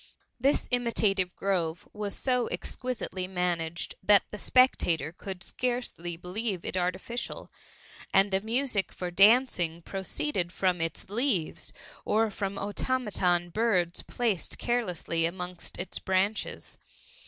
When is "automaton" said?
12.57-13.51